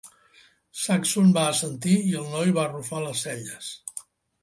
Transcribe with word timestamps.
Saxon 0.83 1.29
va 1.35 1.45
assentir, 1.51 1.99
i 2.13 2.17
el 2.23 2.35
noi 2.35 2.57
va 2.59 2.67
arrufar 2.67 3.07
les 3.07 3.25
celles. 3.29 3.73